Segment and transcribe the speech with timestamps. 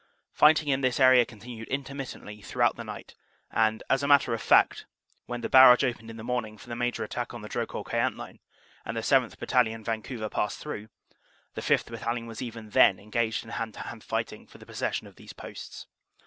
[0.33, 3.13] Fighting in this area continued intermittently throughout the night,
[3.51, 4.87] and, as a matter of fact,
[5.27, 8.17] when the barrage opened in the morning for the major attack on the Drocourt Queant
[8.17, 8.39] line,
[8.83, 9.37] and the 7th.
[9.37, 10.89] Bat talion, Vancouver, passed through,
[11.53, 11.85] the 5th.
[11.91, 15.33] Battalion was even then engaged in hand to hand fighting for the possession of these
[15.33, 15.85] posts.